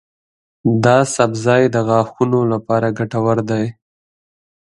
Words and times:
دا 0.83 0.97
سبزی 1.15 1.63
د 1.75 1.77
غاښونو 1.87 2.39
لپاره 2.53 2.87
ګټور 2.97 3.37
دی. 3.49 3.65